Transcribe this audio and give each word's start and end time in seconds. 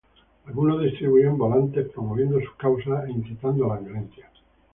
Algunos 0.47 0.81
distribuían 0.81 1.37
volantes 1.37 1.87
promoviendo 1.89 2.39
sus 2.39 2.55
causas 2.55 3.07
e 3.07 3.11
incitando 3.11 3.65
a 3.71 3.75
la 3.75 3.81
violencia. 3.81 4.31